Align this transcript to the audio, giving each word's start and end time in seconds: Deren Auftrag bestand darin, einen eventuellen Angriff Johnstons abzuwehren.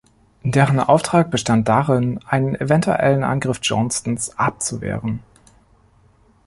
Deren 0.43 0.79
Auftrag 0.79 1.29
bestand 1.29 1.69
darin, 1.69 2.19
einen 2.25 2.55
eventuellen 2.55 3.23
Angriff 3.23 3.59
Johnstons 3.61 4.35
abzuwehren. 4.35 5.19